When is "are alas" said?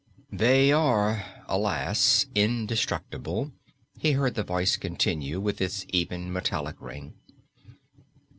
0.71-2.25